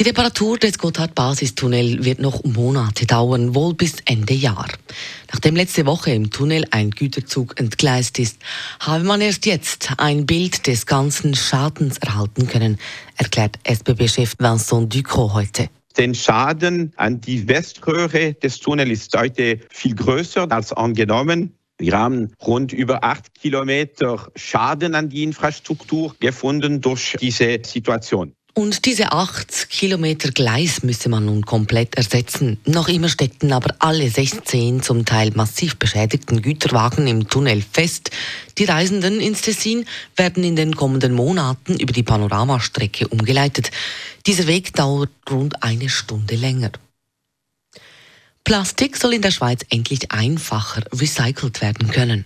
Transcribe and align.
Die 0.00 0.04
Reparatur 0.04 0.56
des 0.56 0.78
Gotthard-Basistunnel 0.78 2.06
wird 2.06 2.20
noch 2.20 2.42
Monate 2.42 3.04
dauern, 3.04 3.54
wohl 3.54 3.74
bis 3.74 3.96
Ende 4.06 4.32
Jahr. 4.32 4.66
Nachdem 5.30 5.56
letzte 5.56 5.84
Woche 5.84 6.10
im 6.12 6.30
Tunnel 6.30 6.64
ein 6.70 6.90
Güterzug 6.90 7.60
entgleist 7.60 8.18
ist, 8.18 8.38
habe 8.80 9.04
man 9.04 9.20
erst 9.20 9.44
jetzt 9.44 9.92
ein 9.98 10.24
Bild 10.24 10.66
des 10.66 10.86
ganzen 10.86 11.34
Schadens 11.34 11.98
erhalten 11.98 12.46
können, 12.46 12.78
erklärt 13.18 13.58
SBB-Chef 13.64 14.36
Vincent 14.38 14.94
Ducrot 14.94 15.34
heute. 15.34 15.68
Den 15.98 16.14
Schaden 16.14 16.94
an 16.96 17.20
die 17.20 17.46
Weströhre 17.46 18.32
des 18.32 18.58
Tunnels 18.58 18.88
ist 18.88 19.14
heute 19.14 19.60
viel 19.68 19.94
größer 19.94 20.50
als 20.50 20.72
angenommen. 20.72 21.52
Wir 21.76 21.92
haben 21.92 22.32
rund 22.40 22.72
über 22.72 23.04
acht 23.04 23.34
Kilometer 23.34 24.30
Schaden 24.34 24.94
an 24.94 25.10
die 25.10 25.24
Infrastruktur 25.24 26.16
gefunden 26.20 26.80
durch 26.80 27.18
diese 27.20 27.58
Situation. 27.66 28.32
Und 28.54 28.84
diese 28.84 29.12
acht 29.12 29.70
Kilometer 29.70 30.30
Gleis 30.32 30.82
müsse 30.82 31.08
man 31.08 31.26
nun 31.26 31.46
komplett 31.46 31.94
ersetzen. 31.94 32.58
Noch 32.66 32.88
immer 32.88 33.08
steckten 33.08 33.52
aber 33.52 33.74
alle 33.78 34.10
16 34.10 34.82
zum 34.82 35.04
Teil 35.04 35.30
massiv 35.34 35.76
beschädigten 35.76 36.42
Güterwagen 36.42 37.06
im 37.06 37.28
Tunnel 37.28 37.62
fest. 37.72 38.10
Die 38.58 38.64
Reisenden 38.64 39.20
ins 39.20 39.42
Tessin 39.42 39.86
werden 40.16 40.42
in 40.42 40.56
den 40.56 40.74
kommenden 40.74 41.14
Monaten 41.14 41.78
über 41.78 41.92
die 41.92 42.02
Panoramastrecke 42.02 43.08
umgeleitet. 43.08 43.70
Dieser 44.26 44.46
Weg 44.46 44.74
dauert 44.74 45.10
rund 45.30 45.62
eine 45.62 45.88
Stunde 45.88 46.34
länger. 46.34 46.72
Plastik 48.50 48.96
soll 48.96 49.14
in 49.14 49.22
der 49.22 49.30
Schweiz 49.30 49.64
endlich 49.70 50.10
einfacher 50.10 50.82
recycelt 50.92 51.62
werden 51.62 51.88
können. 51.92 52.24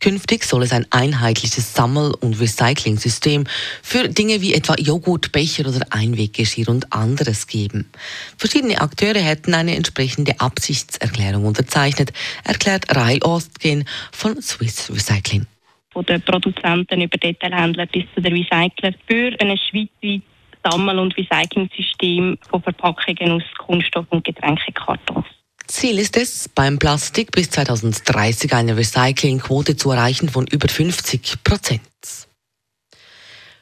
Künftig 0.00 0.44
soll 0.44 0.62
es 0.62 0.72
ein 0.72 0.86
einheitliches 0.88 1.74
Sammel- 1.74 2.14
und 2.14 2.40
Recycling-System 2.40 3.44
für 3.82 4.08
Dinge 4.08 4.40
wie 4.40 4.54
etwa 4.54 4.76
Joghurt, 4.78 5.30
Becher 5.30 5.68
oder 5.68 5.84
Einweggeschirr 5.90 6.70
und 6.70 6.90
anderes 6.94 7.46
geben. 7.46 7.90
Verschiedene 8.38 8.80
Akteure 8.80 9.20
hätten 9.20 9.52
eine 9.52 9.76
entsprechende 9.76 10.40
Absichtserklärung 10.40 11.44
unterzeichnet, 11.44 12.14
erklärt 12.44 12.96
Rai 12.96 13.18
Ostgen 13.22 13.84
von 14.10 14.40
Swiss 14.40 14.90
Recycling. 14.90 15.46
Von 15.92 16.06
den 16.06 16.22
Produzenten 16.22 17.02
über 17.02 17.18
Detailhändler 17.18 17.84
bis 17.84 18.04
zu 18.14 18.22
den 18.22 18.32
Recycler 18.32 18.94
für 19.06 19.36
ein 19.38 19.58
schweizweites 19.58 20.22
Sammel- 20.64 20.98
und 20.98 21.14
Recycling-System 21.14 22.38
von 22.48 22.62
Verpackungen 22.62 23.32
aus 23.32 23.42
Kunststoff 23.58 24.06
und 24.08 24.24
Getränkekartons. 24.24 25.26
Ziel 25.68 25.98
ist 25.98 26.16
es, 26.16 26.48
beim 26.48 26.78
Plastik 26.78 27.30
bis 27.30 27.50
2030 27.50 28.54
eine 28.54 28.76
Recyclingquote 28.76 29.76
zu 29.76 29.90
erreichen 29.90 30.30
von 30.30 30.46
über 30.46 30.66
50 30.66 31.44
Prozent. 31.44 31.82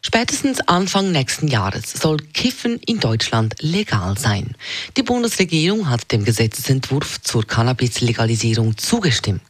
Spätestens 0.03 0.61
Anfang 0.69 1.11
nächsten 1.11 1.49
Jahres 1.49 1.93
soll 1.93 2.19
Kiffen 2.33 2.79
in 2.87 3.01
Deutschland 3.01 3.57
legal 3.61 4.17
sein. 4.17 4.55
Die 4.97 5.03
Bundesregierung 5.03 5.91
hat 5.91 6.13
dem 6.13 6.25
Gesetzentwurf 6.25 7.21
zur 7.23 7.45
Cannabis-Legalisierung 7.45 8.79
zugestimmt. 8.79 9.43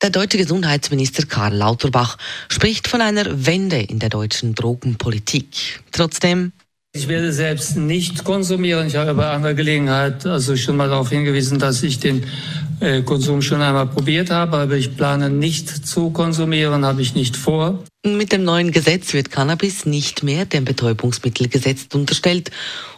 Der 0.00 0.08
deutsche 0.08 0.38
Gesundheitsminister 0.38 1.26
Karl 1.26 1.54
Lauterbach 1.54 2.16
spricht 2.48 2.88
von 2.88 3.02
einer 3.02 3.46
Wende 3.46 3.80
in 3.80 3.98
der 3.98 4.08
deutschen 4.08 4.54
Drogenpolitik. 4.54 5.82
Trotzdem 5.92 6.52
ich 6.96 7.08
werde 7.08 7.32
selbst 7.32 7.76
nicht 7.76 8.24
konsumieren. 8.24 8.86
Ich 8.86 8.96
habe 8.96 9.14
bei 9.14 9.28
anderer 9.28 9.54
Gelegenheit 9.54 10.24
also 10.26 10.56
schon 10.56 10.76
mal 10.76 10.88
darauf 10.88 11.10
hingewiesen, 11.10 11.58
dass 11.58 11.82
ich 11.82 12.00
den 12.00 12.24
äh, 12.80 13.02
Konsum 13.02 13.42
schon 13.42 13.60
einmal 13.60 13.86
probiert 13.86 14.30
habe, 14.30 14.56
aber 14.56 14.76
ich 14.76 14.96
plane 14.96 15.30
nicht 15.30 15.68
zu 15.86 16.10
konsumieren, 16.10 16.84
habe 16.84 17.02
ich 17.02 17.14
nicht 17.14 17.36
vor. 17.36 17.84
Mit 18.04 18.32
dem 18.32 18.44
neuen 18.44 18.70
Gesetz 18.72 19.12
wird 19.12 19.30
Cannabis 19.30 19.84
nicht 19.84 20.22
mehr 20.22 20.46
dem 20.46 20.64
Betäubungsmittelgesetz 20.64 21.86
unterstellt 21.92 22.50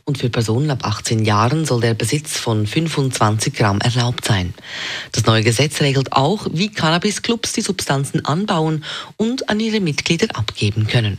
und 0.05 0.19
für 0.19 0.31
Personen 0.31 0.71
ab 0.71 0.85
18 0.85 1.25
Jahren 1.25 1.65
soll 1.65 1.81
der 1.81 1.95
Besitz 1.95 2.39
von 2.39 2.67
25 2.67 3.55
Gramm 3.55 3.81
erlaubt 3.81 4.25
sein. 4.25 4.55
Das 5.13 5.27
neue 5.27 5.43
Gesetz 5.43 5.81
regelt 5.81 6.13
auch, 6.13 6.47
wie 6.53 6.71
Cannabisclubs 6.71 7.53
die 7.53 7.63
Substanzen 7.63 8.25
anbauen 8.25 8.85
und 9.17 9.49
an 9.49 9.61
ihre 9.61 9.81
Mitglieder 9.81 10.29
abgeben 10.35 10.87
können. 10.87 11.19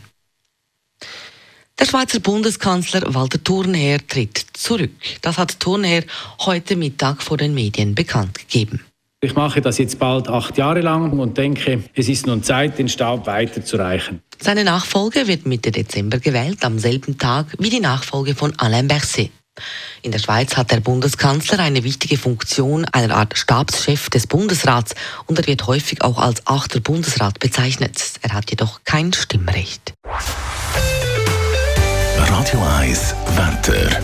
Der 1.80 1.86
Schweizer 1.86 2.20
Bundeskanzler 2.20 3.14
Walter 3.14 3.42
Thurnherr 3.42 4.06
tritt 4.06 4.44
zurück. 4.52 4.90
Das 5.22 5.38
hat 5.38 5.58
Thurnherr 5.60 6.02
heute 6.40 6.76
Mittag 6.76 7.22
vor 7.22 7.38
den 7.38 7.54
Medien 7.54 7.94
bekannt 7.94 8.38
gegeben. 8.38 8.84
Ich 9.22 9.34
mache 9.34 9.62
das 9.62 9.78
jetzt 9.78 9.98
bald 9.98 10.28
acht 10.28 10.58
Jahre 10.58 10.82
lang 10.82 11.18
und 11.18 11.38
denke, 11.38 11.82
es 11.94 12.10
ist 12.10 12.26
nun 12.26 12.42
Zeit, 12.42 12.78
den 12.78 12.90
Stab 12.90 13.26
weiterzureichen. 13.26 14.20
Seine 14.38 14.64
Nachfolge 14.64 15.26
wird 15.26 15.46
Mitte 15.46 15.70
Dezember 15.70 16.18
gewählt, 16.18 16.66
am 16.66 16.78
selben 16.78 17.16
Tag 17.16 17.46
wie 17.58 17.70
die 17.70 17.80
Nachfolge 17.80 18.34
von 18.34 18.52
Alain 18.58 18.86
Berset. 18.86 19.30
In 20.02 20.12
der 20.12 20.18
Schweiz 20.18 20.58
hat 20.58 20.70
der 20.70 20.80
Bundeskanzler 20.80 21.60
eine 21.60 21.82
wichtige 21.82 22.18
Funktion, 22.18 22.84
einer 22.86 23.16
Art 23.16 23.38
Stabschef 23.38 24.10
des 24.10 24.26
Bundesrats 24.26 24.94
und 25.26 25.38
er 25.38 25.46
wird 25.46 25.66
häufig 25.66 26.02
auch 26.02 26.18
als 26.18 26.46
achter 26.46 26.80
Bundesrat 26.80 27.38
bezeichnet. 27.38 27.98
Er 28.20 28.34
hat 28.34 28.50
jedoch 28.50 28.80
kein 28.84 29.14
Stimmrecht. 29.14 29.94
Radio 32.40 32.62
1 32.78 33.14
Wetter. 33.36 34.00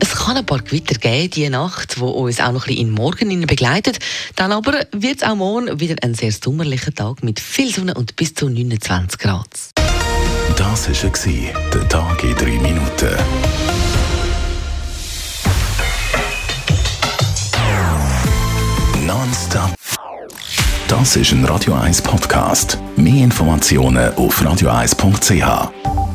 Es 0.00 0.16
kann 0.16 0.36
ein 0.36 0.44
paar 0.44 0.58
Gewitter 0.58 0.98
geben, 0.98 1.30
diese 1.30 1.50
Nacht, 1.50 1.94
die 1.94 2.00
uns 2.00 2.40
auch 2.40 2.50
noch 2.50 2.66
ein 2.66 2.74
bisschen 2.74 2.76
in 2.80 2.86
den 2.88 2.94
Morgen 2.94 3.46
begleitet. 3.46 4.00
Dann 4.34 4.50
aber 4.50 4.72
wird 4.90 5.18
es 5.18 5.22
auch 5.22 5.36
morgen 5.36 5.78
wieder 5.78 5.94
ein 6.02 6.14
sehr 6.14 6.32
sommerlicher 6.32 6.92
Tag 6.92 7.22
mit 7.22 7.38
viel 7.38 7.72
Sonne 7.72 7.94
und 7.94 8.16
bis 8.16 8.34
zu 8.34 8.48
29 8.48 9.20
Grad. 9.20 9.46
Das 10.56 10.88
war 10.88 11.70
der 11.72 11.88
Tag 11.88 12.24
in 12.24 12.34
drei 12.34 12.58
Minuten. 12.58 13.14
Nonstop. 19.06 19.70
Das 20.88 21.14
ist 21.14 21.30
ein 21.30 21.44
Radio 21.44 21.74
1 21.74 22.02
Podcast. 22.02 22.76
Mehr 22.96 23.22
Informationen 23.22 24.12
auf 24.14 24.42
radio1.ch. 24.42 26.09